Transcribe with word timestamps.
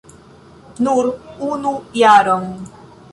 Nur 0.87 1.09
unu 1.49 1.73
jaron! 2.01 2.49